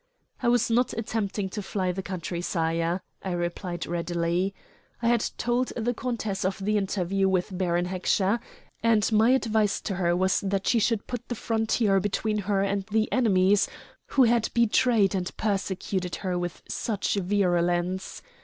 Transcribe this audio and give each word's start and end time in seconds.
"I 0.41 0.47
was 0.47 0.71
not 0.71 0.93
attempting 0.93 1.47
to 1.49 1.61
fly 1.61 1.91
the 1.91 2.01
country, 2.01 2.41
sire," 2.41 3.03
I 3.21 3.33
replied 3.33 3.85
readily. 3.85 4.51
"I 4.99 5.07
had 5.07 5.29
told 5.37 5.67
the 5.77 5.93
countess 5.93 6.43
of 6.43 6.57
the 6.57 6.75
interview 6.75 7.29
with 7.29 7.55
Baron 7.55 7.85
Heckscher, 7.85 8.39
and 8.81 9.11
my 9.11 9.29
advice 9.29 9.79
to 9.81 9.97
her 9.97 10.15
was 10.15 10.39
that 10.39 10.65
she 10.65 10.79
should 10.79 11.05
put 11.05 11.27
the 11.27 11.35
frontier 11.35 11.99
between 11.99 12.39
her 12.39 12.63
and 12.63 12.81
the 12.89 13.11
enemies 13.11 13.67
who 14.07 14.23
had 14.23 14.49
betrayed 14.55 15.13
and 15.13 15.37
persecuted 15.37 16.15
her 16.15 16.35
with 16.35 16.63
such 16.67 17.13
virulence. 17.13 18.23